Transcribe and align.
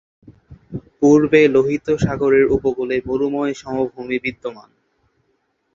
পূর্বে 0.99 1.41
লোহিত 1.47 1.87
সাগরের 1.99 2.45
উপকূলে 2.55 2.95
মরুময় 3.07 3.53
সমভূমি 3.53 4.17
বিদ্যমান। 4.19 4.69